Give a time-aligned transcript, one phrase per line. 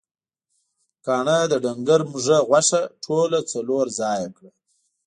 [1.05, 4.51] کاڼهٔ د ډنګر مږهٔ غوښه ټوله څلور ځایه کړه.